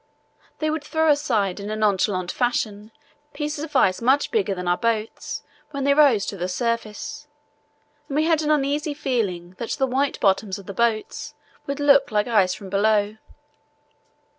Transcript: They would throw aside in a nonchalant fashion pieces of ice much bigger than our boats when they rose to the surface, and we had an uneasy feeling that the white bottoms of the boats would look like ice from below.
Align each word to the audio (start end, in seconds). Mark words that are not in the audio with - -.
They 0.57 0.71
would 0.71 0.83
throw 0.83 1.11
aside 1.11 1.59
in 1.59 1.69
a 1.69 1.75
nonchalant 1.75 2.31
fashion 2.31 2.91
pieces 3.35 3.63
of 3.63 3.75
ice 3.75 4.01
much 4.01 4.31
bigger 4.31 4.55
than 4.55 4.67
our 4.67 4.75
boats 4.75 5.43
when 5.69 5.83
they 5.83 5.93
rose 5.93 6.25
to 6.25 6.37
the 6.37 6.47
surface, 6.47 7.27
and 8.07 8.15
we 8.15 8.23
had 8.23 8.41
an 8.41 8.49
uneasy 8.49 8.95
feeling 8.95 9.53
that 9.59 9.69
the 9.73 9.85
white 9.85 10.19
bottoms 10.19 10.57
of 10.57 10.65
the 10.65 10.73
boats 10.73 11.35
would 11.67 11.79
look 11.79 12.09
like 12.09 12.25
ice 12.25 12.55
from 12.55 12.67
below. 12.71 13.17